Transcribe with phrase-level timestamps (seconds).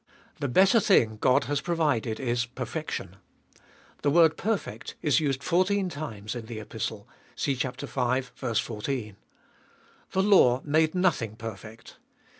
[0.39, 3.17] The better thing God has provided is perfection.
[4.01, 7.69] The word perfect is used fourteen times in the Epistle (see v.
[7.77, 9.15] 14).
[10.13, 11.97] The law made nothing perfect.